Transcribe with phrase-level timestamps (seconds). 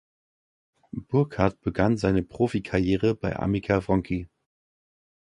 [1.09, 4.27] Burkhardt begann seine Profi-Karriere bei Amica Wronki.